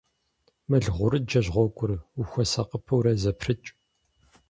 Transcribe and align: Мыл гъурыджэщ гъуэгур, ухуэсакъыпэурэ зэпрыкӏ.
Мыл 0.69 0.85
гъурыджэщ 0.95 1.47
гъуэгур, 1.53 1.91
ухуэсакъыпэурэ 2.19 3.11
зэпрыкӏ. 3.21 3.69